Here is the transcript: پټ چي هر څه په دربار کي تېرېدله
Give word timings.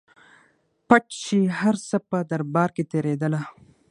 پټ 0.87 1.03
چي 1.23 1.39
هر 1.59 1.75
څه 1.87 1.97
په 2.09 2.17
دربار 2.31 2.69
کي 2.75 2.83
تېرېدله 2.91 3.39